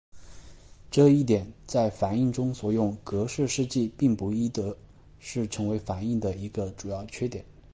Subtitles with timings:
[0.89, 4.75] 这一点在反应中所用格氏试剂并不易得
[5.19, 7.45] 时成为反应的一个主要缺点。